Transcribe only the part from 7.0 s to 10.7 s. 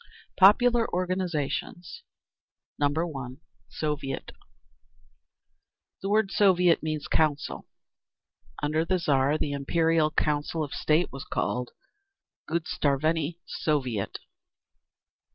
"council." Under the Tsar the Imperial Council